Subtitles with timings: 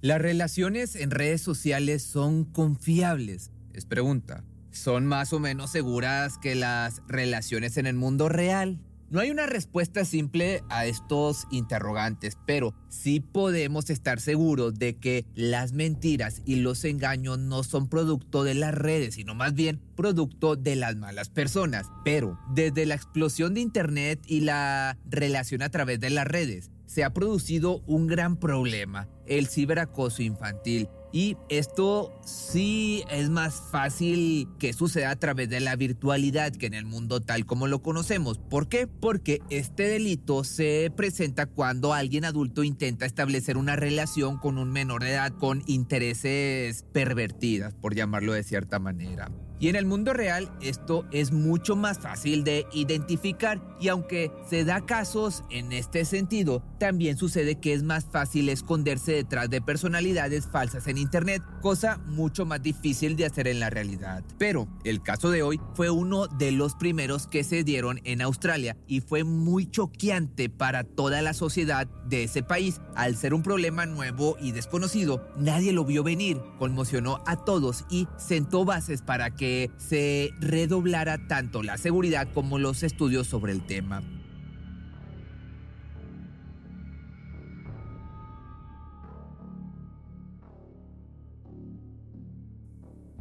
[0.00, 3.50] ¿Las relaciones en redes sociales son confiables?
[3.72, 4.44] Es pregunta.
[4.70, 8.78] ¿Son más o menos seguras que las relaciones en el mundo real?
[9.10, 15.24] No hay una respuesta simple a estos interrogantes, pero sí podemos estar seguros de que
[15.34, 20.54] las mentiras y los engaños no son producto de las redes, sino más bien producto
[20.54, 21.86] de las malas personas.
[22.04, 27.04] Pero desde la explosión de Internet y la relación a través de las redes, se
[27.04, 30.88] ha producido un gran problema, el ciberacoso infantil.
[31.12, 36.74] Y esto sí es más fácil que suceda a través de la virtualidad que en
[36.74, 38.38] el mundo tal como lo conocemos.
[38.38, 38.86] ¿Por qué?
[38.86, 45.02] Porque este delito se presenta cuando alguien adulto intenta establecer una relación con un menor
[45.02, 49.30] de edad con intereses pervertidas, por llamarlo de cierta manera.
[49.60, 54.64] Y en el mundo real esto es mucho más fácil de identificar y aunque se
[54.64, 60.46] da casos en este sentido, también sucede que es más fácil esconderse detrás de personalidades
[60.46, 64.22] falsas en Internet, cosa mucho más difícil de hacer en la realidad.
[64.38, 68.76] Pero el caso de hoy fue uno de los primeros que se dieron en Australia
[68.86, 72.80] y fue muy choqueante para toda la sociedad de ese país.
[72.94, 78.08] Al ser un problema nuevo y desconocido, nadie lo vio venir, conmocionó a todos y
[78.16, 84.02] sentó bases para que se redoblara tanto la seguridad como los estudios sobre el tema.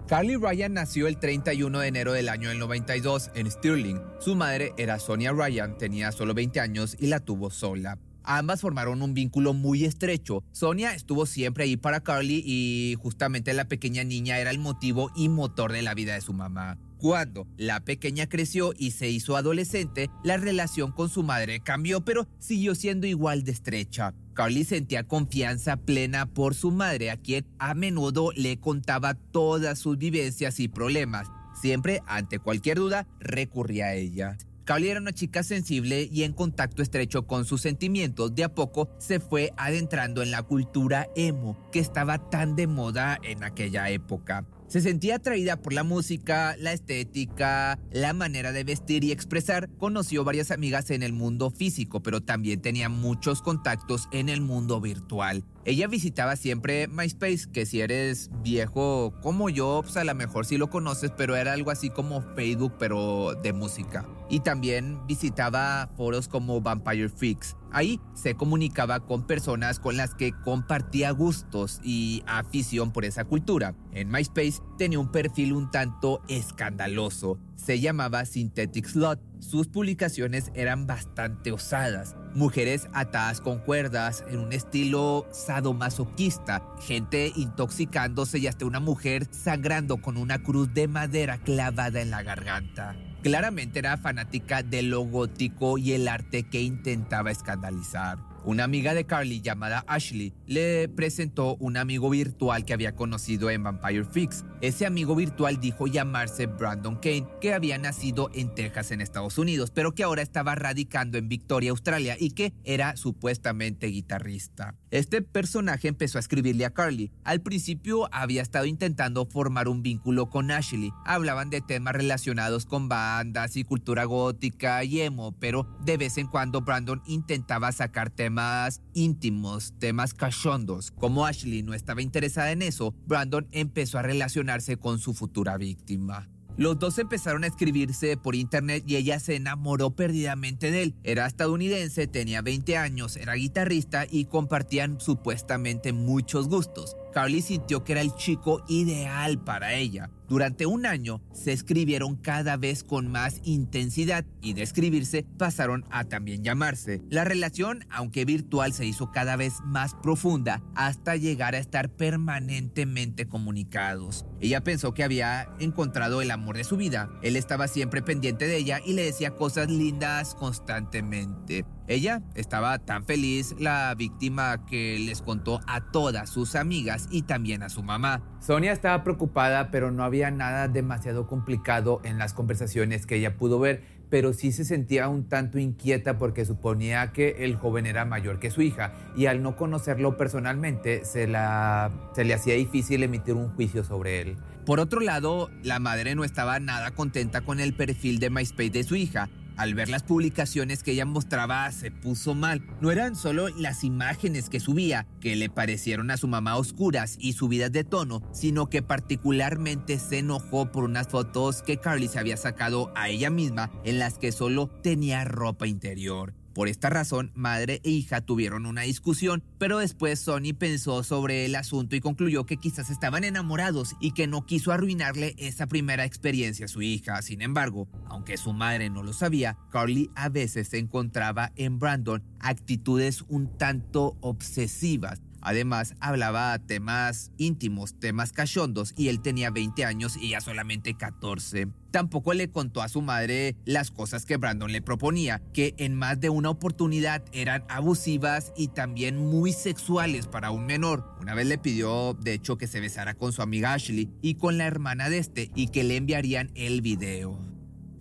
[0.08, 4.02] Carly Ryan nació el 31 de enero del año del 92 en Stirling.
[4.20, 8.00] Su madre era Sonia Ryan, tenía solo 20 años y la tuvo sola.
[8.30, 10.44] Ambas formaron un vínculo muy estrecho.
[10.52, 15.30] Sonia estuvo siempre ahí para Carly y justamente la pequeña niña era el motivo y
[15.30, 16.78] motor de la vida de su mamá.
[16.98, 22.28] Cuando la pequeña creció y se hizo adolescente, la relación con su madre cambió, pero
[22.38, 24.14] siguió siendo igual de estrecha.
[24.34, 29.98] Carly sentía confianza plena por su madre, a quien a menudo le contaba todas sus
[29.98, 31.30] vivencias y problemas.
[31.62, 34.38] Siempre, ante cualquier duda, recurría a ella.
[34.68, 38.36] Carly era una chica sensible y en contacto estrecho con sus sentimientos.
[38.36, 43.18] De a poco se fue adentrando en la cultura emo, que estaba tan de moda
[43.24, 44.46] en aquella época.
[44.68, 49.70] Se sentía atraída por la música, la estética, la manera de vestir y expresar.
[49.78, 54.82] Conoció varias amigas en el mundo físico, pero también tenía muchos contactos en el mundo
[54.82, 55.46] virtual.
[55.68, 60.58] Ella visitaba siempre MySpace, que si eres viejo como yo, pues a lo mejor sí
[60.58, 64.06] lo conoces, pero era algo así como Facebook, pero de música.
[64.30, 67.58] Y también visitaba foros como Vampire Freaks.
[67.74, 73.76] Ahí se comunicaba con personas con las que compartía gustos y afición por esa cultura.
[73.92, 77.40] En MySpace tenía un perfil un tanto escandaloso.
[77.58, 79.20] Se llamaba Synthetic Slot.
[79.42, 88.38] Sus publicaciones eran bastante osadas mujeres atadas con cuerdas en un estilo sadomasoquista, gente intoxicándose
[88.38, 92.96] y hasta una mujer sangrando con una cruz de madera clavada en la garganta.
[93.24, 98.20] Claramente era fanática de lo gótico y el arte que intentaba escandalizar.
[98.48, 103.62] Una amiga de Carly llamada Ashley le presentó un amigo virtual que había conocido en
[103.62, 104.46] Vampire Fix.
[104.62, 109.72] Ese amigo virtual dijo llamarse Brandon Kane, que había nacido en Texas en Estados Unidos,
[109.72, 114.76] pero que ahora estaba radicando en Victoria, Australia y que era supuestamente guitarrista.
[114.92, 117.12] Este personaje empezó a escribirle a Carly.
[117.26, 120.94] Al principio había estado intentando formar un vínculo con Ashley.
[121.06, 126.28] Hablaban de temas relacionados con bandas y cultura gótica y emo, pero de vez en
[126.28, 130.92] cuando Brandon intentaba sacar temas más íntimos, temas cachondos.
[130.92, 136.30] Como Ashley no estaba interesada en eso, Brandon empezó a relacionarse con su futura víctima.
[136.56, 140.96] Los dos empezaron a escribirse por internet y ella se enamoró perdidamente de él.
[141.04, 146.96] Era estadounidense, tenía 20 años, era guitarrista y compartían supuestamente muchos gustos.
[147.14, 150.10] Carly sintió que era el chico ideal para ella.
[150.28, 156.04] Durante un año se escribieron cada vez con más intensidad y de escribirse pasaron a
[156.04, 157.02] también llamarse.
[157.10, 163.28] La relación, aunque virtual, se hizo cada vez más profunda hasta llegar a estar permanentemente
[163.28, 164.26] comunicados.
[164.42, 167.10] Ella pensó que había encontrado el amor de su vida.
[167.22, 171.64] Él estaba siempre pendiente de ella y le decía cosas lindas constantemente.
[171.88, 177.64] Ella estaba tan feliz, la víctima que les contó a todas sus amigas y también
[177.64, 178.22] a su mamá.
[178.42, 183.60] Sonia estaba preocupada, pero no había nada demasiado complicado en las conversaciones que ella pudo
[183.60, 188.40] ver, pero sí se sentía un tanto inquieta porque suponía que el joven era mayor
[188.40, 193.36] que su hija y al no conocerlo personalmente se, la, se le hacía difícil emitir
[193.36, 194.36] un juicio sobre él.
[194.66, 198.84] Por otro lado, la madre no estaba nada contenta con el perfil de MySpace de
[198.84, 202.64] su hija al ver las publicaciones que ella mostraba, se puso mal.
[202.80, 207.34] No eran solo las imágenes que subía, que le parecieron a su mamá oscuras y
[207.34, 212.38] subidas de tono, sino que particularmente se enojó por unas fotos que Carly se había
[212.38, 216.34] sacado a ella misma en las que solo tenía ropa interior.
[216.58, 221.54] Por esta razón, madre e hija tuvieron una discusión, pero después Sony pensó sobre el
[221.54, 226.66] asunto y concluyó que quizás estaban enamorados y que no quiso arruinarle esa primera experiencia
[226.66, 227.22] a su hija.
[227.22, 233.24] Sin embargo, aunque su madre no lo sabía, Carly a veces encontraba en Brandon actitudes
[233.28, 240.28] un tanto obsesivas Además, hablaba temas íntimos, temas cachondos, y él tenía 20 años y
[240.28, 241.70] ella solamente 14.
[241.90, 246.20] Tampoco le contó a su madre las cosas que Brandon le proponía, que en más
[246.20, 251.16] de una oportunidad eran abusivas y también muy sexuales para un menor.
[251.22, 254.58] Una vez le pidió, de hecho, que se besara con su amiga Ashley y con
[254.58, 257.57] la hermana de este y que le enviarían el video.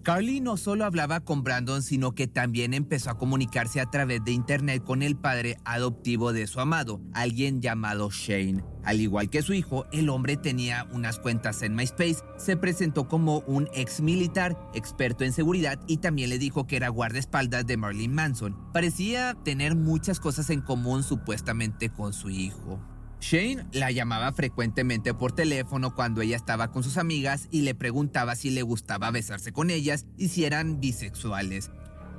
[0.06, 4.30] Carly no solo hablaba con Brandon, sino que también empezó a comunicarse a través de
[4.30, 8.62] internet con el padre adoptivo de su amado, alguien llamado Shane.
[8.84, 13.40] Al igual que su hijo, el hombre tenía unas cuentas en MySpace, se presentó como
[13.48, 18.14] un ex militar, experto en seguridad y también le dijo que era guardaespaldas de Marilyn
[18.14, 18.56] Manson.
[18.72, 22.80] Parecía tener muchas cosas en común supuestamente con su hijo.
[23.20, 28.34] Shane la llamaba frecuentemente por teléfono cuando ella estaba con sus amigas y le preguntaba
[28.36, 31.70] si le gustaba besarse con ellas y si eran bisexuales.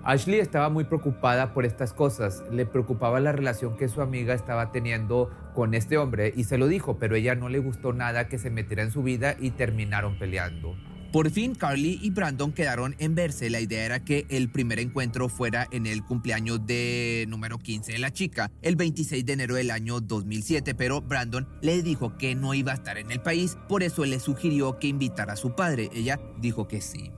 [0.04, 4.72] Ashley estaba muy preocupada por estas cosas, le preocupaba la relación que su amiga estaba
[4.72, 8.38] teniendo con este hombre y se lo dijo, pero ella no le gustó nada que
[8.38, 10.76] se metiera en su vida y terminaron peleando.
[11.18, 13.50] Por fin, Carly y Brandon quedaron en verse.
[13.50, 17.98] La idea era que el primer encuentro fuera en el cumpleaños de número 15 de
[17.98, 22.54] la chica, el 26 de enero del año 2007, pero Brandon le dijo que no
[22.54, 25.90] iba a estar en el país, por eso le sugirió que invitara a su padre.
[25.92, 27.10] Ella dijo que sí.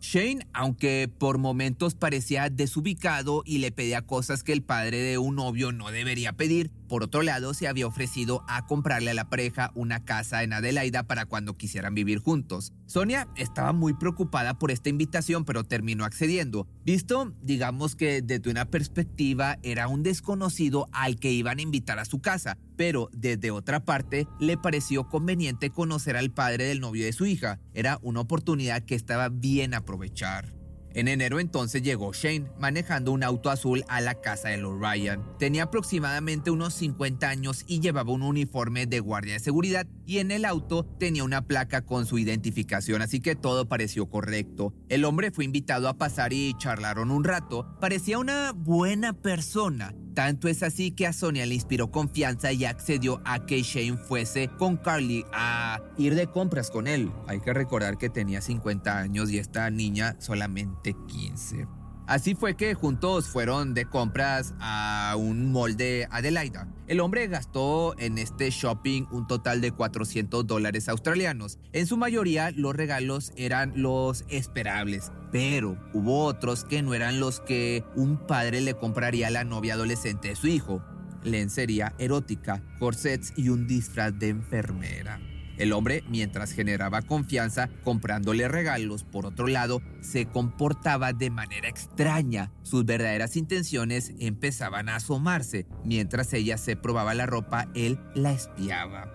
[0.00, 5.34] Shane, aunque por momentos parecía desubicado y le pedía cosas que el padre de un
[5.34, 9.70] novio no debería pedir, por otro lado se había ofrecido a comprarle a la pareja
[9.74, 12.72] una casa en Adelaida para cuando quisieran vivir juntos.
[12.86, 16.66] Sonia estaba muy preocupada por esta invitación, pero terminó accediendo.
[16.84, 22.04] Visto, digamos que desde una perspectiva era un desconocido al que iban a invitar a
[22.04, 27.12] su casa, pero desde otra parte le pareció conveniente conocer al padre del novio de
[27.12, 27.60] su hija.
[27.74, 30.57] Era una oportunidad que estaba bien aprovechar.
[30.94, 35.22] En enero entonces llegó Shane manejando un auto azul a la casa de los Ryan.
[35.38, 40.30] Tenía aproximadamente unos 50 años y llevaba un uniforme de guardia de seguridad y en
[40.30, 44.72] el auto tenía una placa con su identificación, así que todo pareció correcto.
[44.88, 47.76] El hombre fue invitado a pasar y charlaron un rato.
[47.80, 49.94] Parecía una buena persona.
[50.14, 54.48] Tanto es así que a Sonia le inspiró confianza y accedió a que Shane fuese
[54.58, 57.12] con Carly a ir de compras con él.
[57.28, 61.66] Hay que recordar que tenía 50 años y esta niña solamente 15.
[62.08, 66.66] Así fue que juntos fueron de compras a un mall de Adelaida.
[66.86, 71.58] El hombre gastó en este shopping un total de 400 dólares australianos.
[71.74, 77.40] En su mayoría los regalos eran los esperables, pero hubo otros que no eran los
[77.40, 80.82] que un padre le compraría a la novia adolescente de su hijo.
[81.24, 85.20] Lencería erótica, corsets y un disfraz de enfermera.
[85.58, 92.52] El hombre, mientras generaba confianza comprándole regalos, por otro lado, se comportaba de manera extraña.
[92.62, 95.66] Sus verdaderas intenciones empezaban a asomarse.
[95.84, 99.12] Mientras ella se probaba la ropa, él la espiaba.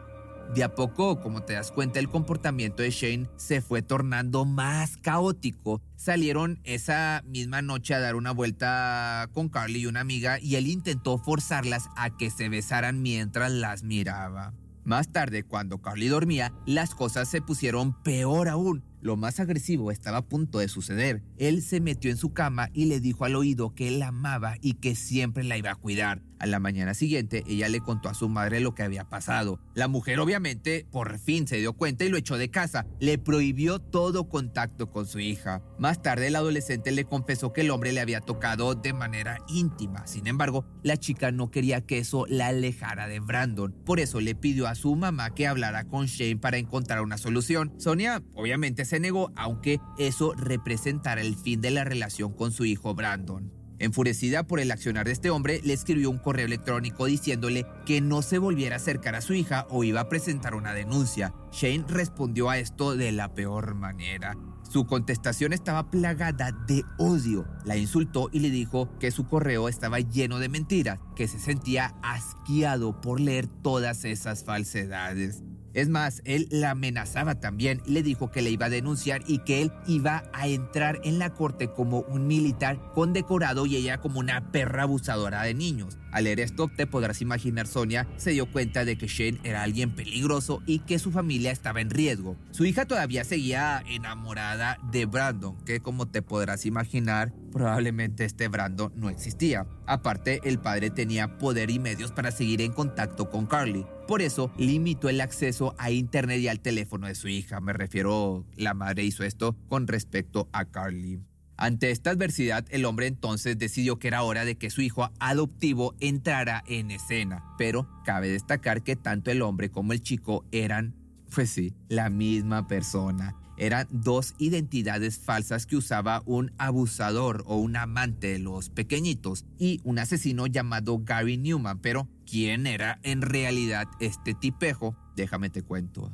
[0.53, 4.97] De a poco, como te das cuenta, el comportamiento de Shane se fue tornando más
[4.97, 5.81] caótico.
[5.95, 10.67] Salieron esa misma noche a dar una vuelta con Carly y una amiga y él
[10.67, 14.53] intentó forzarlas a que se besaran mientras las miraba.
[14.83, 18.83] Más tarde, cuando Carly dormía, las cosas se pusieron peor aún.
[19.03, 21.22] Lo más agresivo estaba a punto de suceder.
[21.38, 24.55] Él se metió en su cama y le dijo al oído que él la amaba
[24.62, 26.22] y que siempre la iba a cuidar.
[26.43, 29.62] A la mañana siguiente, ella le contó a su madre lo que había pasado.
[29.75, 32.86] La mujer obviamente por fin se dio cuenta y lo echó de casa.
[33.00, 35.62] Le prohibió todo contacto con su hija.
[35.79, 40.05] Más tarde, el adolescente le confesó que el hombre le había tocado de manera íntima.
[40.05, 43.74] Sin embargo, la chica no quería que eso la alejara de Brandon.
[43.86, 47.74] Por eso le pidió a su mamá que hablara con Shane para encontrar una solución.
[47.77, 52.93] Sonia obviamente se negó, aunque eso representara el fin de la relación con su hijo
[52.93, 53.51] Brandon.
[53.79, 58.21] Enfurecida por el accionar de este hombre, le escribió un correo electrónico diciéndole que no
[58.21, 61.33] se volviera a acercar a su hija o iba a presentar una denuncia.
[61.51, 64.38] Shane respondió a esto de la peor manera.
[64.69, 67.45] Su contestación estaba plagada de odio.
[67.65, 71.93] La insultó y le dijo que su correo estaba lleno de mentiras, que se sentía
[72.01, 75.43] asqueado por leer todas esas falsedades.
[75.74, 79.62] Es más, él la amenazaba también le dijo que le iba a denunciar y que
[79.63, 84.51] él iba a entrar en la corte como un militar condecorado y ella como una
[84.51, 85.98] perra abusadora de niños.
[86.13, 89.96] Al leer esto, te podrás imaginar, Sonia se dio cuenta de que Shane era alguien
[89.96, 92.38] peligroso y que su familia estaba en riesgo.
[92.51, 98.93] Su hija todavía seguía enamorada de Brandon, que como te podrás imaginar, probablemente este Brandon
[98.96, 99.65] no existía.
[99.88, 103.84] Aparte, el padre tenía poder y medios para seguir en contacto con Carly.
[104.08, 107.60] Por eso limitó el acceso a internet y al teléfono de su hija.
[107.60, 111.20] Me refiero, la madre hizo esto con respecto a Carly.
[111.57, 115.95] Ante esta adversidad, el hombre entonces decidió que era hora de que su hijo adoptivo
[116.00, 117.43] entrara en escena.
[117.57, 120.95] Pero cabe destacar que tanto el hombre como el chico eran,
[121.33, 123.36] pues sí, la misma persona.
[123.55, 129.79] Eran dos identidades falsas que usaba un abusador o un amante de los pequeñitos y
[129.83, 131.79] un asesino llamado Gary Newman.
[131.79, 134.95] Pero, ¿quién era en realidad este tipejo?
[135.15, 136.12] Déjame te cuento.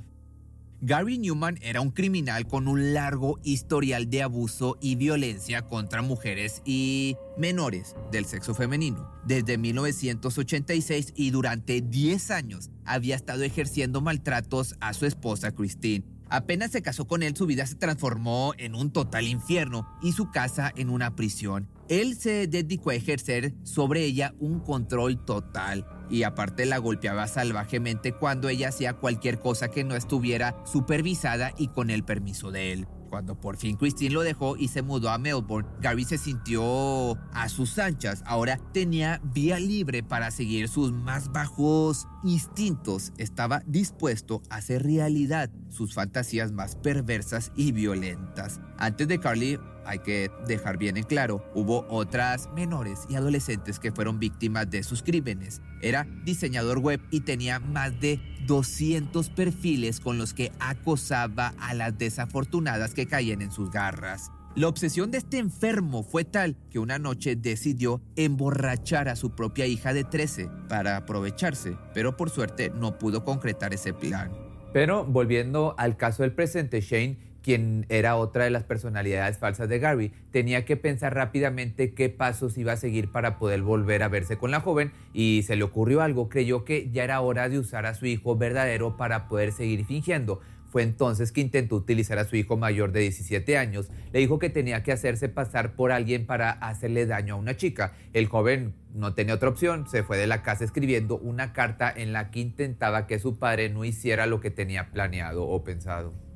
[0.82, 6.62] Gary Newman era un criminal con un largo historial de abuso y violencia contra mujeres
[6.64, 9.12] y menores del sexo femenino.
[9.26, 16.06] Desde 1986 y durante 10 años había estado ejerciendo maltratos a su esposa Christine.
[16.30, 20.32] Apenas se casó con él, su vida se transformó en un total infierno y su
[20.32, 21.68] casa en una prisión.
[21.90, 28.14] Él se dedicó a ejercer sobre ella un control total y aparte la golpeaba salvajemente
[28.14, 32.88] cuando ella hacía cualquier cosa que no estuviera supervisada y con el permiso de él.
[33.10, 37.50] Cuando por fin Christine lo dejó y se mudó a Melbourne, Gary se sintió a
[37.50, 38.24] sus anchas.
[38.26, 43.12] Ahora tenía vía libre para seguir sus más bajos instintos.
[43.18, 48.62] Estaba dispuesto a hacer realidad sus fantasías más perversas y violentas.
[48.78, 53.92] Antes de Carly hay que dejar bien en claro, hubo otras menores y adolescentes que
[53.92, 55.62] fueron víctimas de sus crímenes.
[55.82, 61.98] Era diseñador web y tenía más de 200 perfiles con los que acosaba a las
[61.98, 64.32] desafortunadas que caían en sus garras.
[64.56, 69.68] La obsesión de este enfermo fue tal que una noche decidió emborrachar a su propia
[69.68, 74.32] hija de 13 para aprovecharse, pero por suerte no pudo concretar ese plan.
[74.74, 79.80] Pero volviendo al caso del presente, Shane quien era otra de las personalidades falsas de
[79.80, 84.38] Gary, tenía que pensar rápidamente qué pasos iba a seguir para poder volver a verse
[84.38, 87.88] con la joven y se le ocurrió algo, creyó que ya era hora de usar
[87.88, 90.42] a su hijo verdadero para poder seguir fingiendo.
[90.68, 93.90] Fue entonces que intentó utilizar a su hijo mayor de 17 años.
[94.14, 97.94] Le dijo que tenía que hacerse pasar por alguien para hacerle daño a una chica.
[98.14, 102.14] El joven no tenía otra opción, se fue de la casa escribiendo una carta en
[102.14, 106.29] la que intentaba que su padre no hiciera lo que tenía planeado o pensado.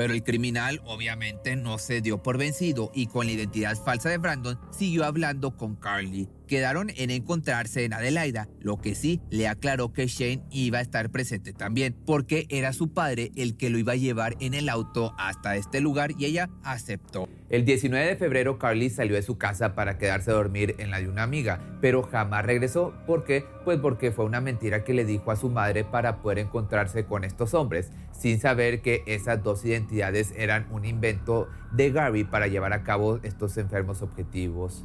[0.00, 4.16] Pero el criminal obviamente no se dio por vencido y con la identidad falsa de
[4.16, 9.92] Brandon siguió hablando con Carly quedaron en encontrarse en Adelaida, lo que sí le aclaró
[9.92, 13.92] que Shane iba a estar presente también, porque era su padre el que lo iba
[13.92, 17.28] a llevar en el auto hasta este lugar y ella aceptó.
[17.50, 21.00] El 19 de febrero Carly salió de su casa para quedarse a dormir en la
[21.00, 22.94] de una amiga, pero jamás regresó.
[23.06, 23.44] ¿Por qué?
[23.64, 27.22] Pues porque fue una mentira que le dijo a su madre para poder encontrarse con
[27.22, 32.74] estos hombres, sin saber que esas dos identidades eran un invento de Gary para llevar
[32.74, 34.84] a cabo estos enfermos objetivos.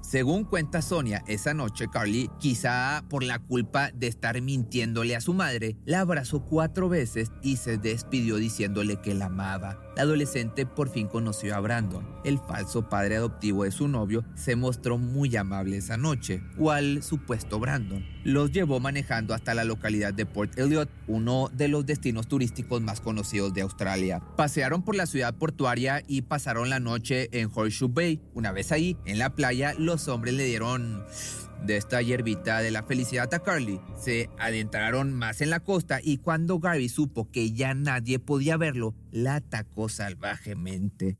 [0.00, 5.34] Según cuenta Sonia, esa noche Carly, quizá por la culpa de estar mintiéndole a su
[5.34, 9.80] madre, la abrazó cuatro veces y se despidió diciéndole que la amaba.
[9.94, 12.06] La adolescente por fin conoció a Brandon.
[12.24, 17.02] El falso padre adoptivo de su novio se mostró muy amable esa noche, o al
[17.02, 18.04] supuesto Brandon.
[18.24, 23.00] los llevó manejando hasta la localidad de Port Elliot, uno de los destinos turísticos más
[23.00, 24.22] conocidos de Australia.
[24.36, 28.20] Pasearon por la ciudad portuaria y pasaron la noche en Horseshoe Bay.
[28.34, 31.04] Una vez ahí, en la playa, los hombres le dieron
[31.64, 33.80] de esta hierbita de la felicidad a Carly.
[33.96, 38.94] Se adentraron más en la costa y cuando Gary supo que ya nadie podía verlo,
[39.10, 41.18] la atacó salvajemente.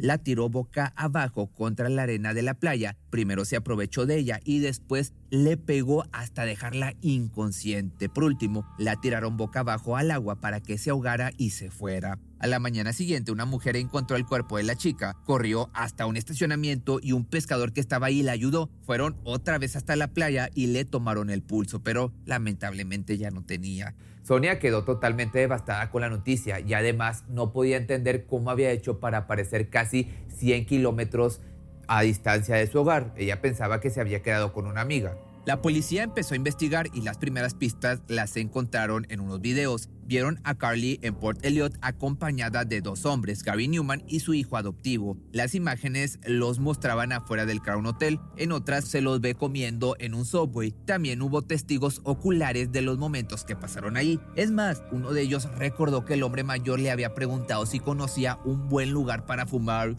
[0.00, 2.96] La tiró boca abajo contra la arena de la playa.
[3.10, 8.08] Primero se aprovechó de ella y después le pegó hasta dejarla inconsciente.
[8.08, 12.18] Por último, la tiraron boca abajo al agua para que se ahogara y se fuera.
[12.38, 16.16] A la mañana siguiente, una mujer encontró el cuerpo de la chica, corrió hasta un
[16.16, 18.70] estacionamiento y un pescador que estaba ahí la ayudó.
[18.82, 23.44] Fueron otra vez hasta la playa y le tomaron el pulso, pero lamentablemente ya no
[23.44, 23.94] tenía.
[24.30, 29.00] Sonia quedó totalmente devastada con la noticia y además no podía entender cómo había hecho
[29.00, 31.40] para aparecer casi 100 kilómetros
[31.88, 33.12] a distancia de su hogar.
[33.16, 35.16] Ella pensaba que se había quedado con una amiga.
[35.46, 39.88] La policía empezó a investigar y las primeras pistas las encontraron en unos videos.
[40.04, 44.58] Vieron a Carly en Port Elliot acompañada de dos hombres, Gary Newman y su hijo
[44.58, 45.16] adoptivo.
[45.32, 50.14] Las imágenes los mostraban afuera del Crown Hotel, en otras se los ve comiendo en
[50.14, 50.72] un subway.
[50.84, 54.20] También hubo testigos oculares de los momentos que pasaron ahí.
[54.36, 58.38] Es más, uno de ellos recordó que el hombre mayor le había preguntado si conocía
[58.44, 59.96] un buen lugar para fumar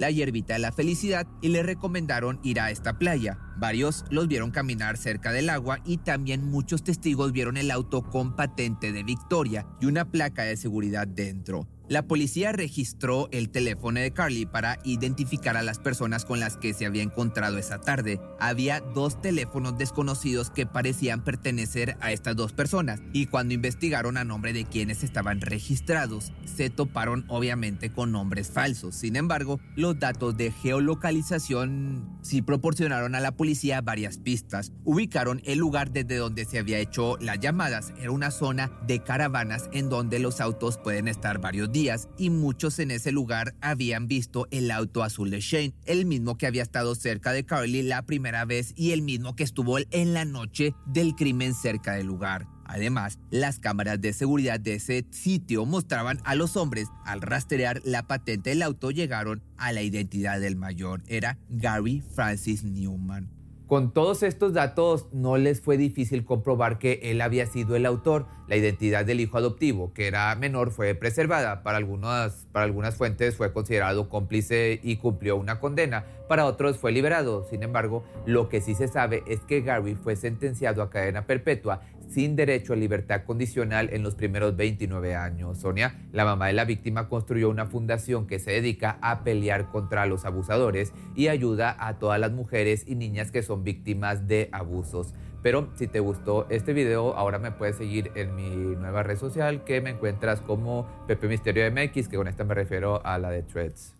[0.00, 3.38] la hierbita de la felicidad y le recomendaron ir a esta playa.
[3.58, 8.34] Varios los vieron caminar cerca del agua y también muchos testigos vieron el auto con
[8.34, 11.68] patente de Victoria y una placa de seguridad dentro.
[11.90, 16.72] La policía registró el teléfono de Carly para identificar a las personas con las que
[16.72, 18.20] se había encontrado esa tarde.
[18.38, 24.22] Había dos teléfonos desconocidos que parecían pertenecer a estas dos personas y cuando investigaron a
[24.22, 28.94] nombre de quienes estaban registrados, se toparon obviamente con nombres falsos.
[28.94, 34.70] Sin embargo, los datos de geolocalización sí proporcionaron a la policía varias pistas.
[34.84, 37.92] Ubicaron el lugar desde donde se había hecho las llamadas.
[37.98, 41.72] Era una zona de caravanas en donde los autos pueden estar varios
[42.18, 46.46] y muchos en ese lugar habían visto el auto azul de Shane, el mismo que
[46.46, 50.26] había estado cerca de Carly la primera vez y el mismo que estuvo en la
[50.26, 52.46] noche del crimen cerca del lugar.
[52.66, 58.06] Además, las cámaras de seguridad de ese sitio mostraban a los hombres al rastrear la
[58.06, 61.02] patente del auto llegaron a la identidad del mayor.
[61.06, 63.39] Era Gary Francis Newman.
[63.70, 68.26] Con todos estos datos no les fue difícil comprobar que él había sido el autor.
[68.48, 71.62] La identidad del hijo adoptivo, que era menor, fue preservada.
[71.62, 76.04] Para algunas, para algunas fuentes fue considerado cómplice y cumplió una condena.
[76.26, 77.46] Para otros fue liberado.
[77.48, 81.82] Sin embargo, lo que sí se sabe es que Gary fue sentenciado a cadena perpetua
[82.10, 85.58] sin derecho a libertad condicional en los primeros 29 años.
[85.58, 90.06] Sonia, la mamá de la víctima, construyó una fundación que se dedica a pelear contra
[90.06, 95.14] los abusadores y ayuda a todas las mujeres y niñas que son víctimas de abusos.
[95.42, 99.64] Pero si te gustó este video, ahora me puedes seguir en mi nueva red social
[99.64, 103.42] que me encuentras como Pepe Misterio MX, que con esta me refiero a la de
[103.42, 103.99] Threads.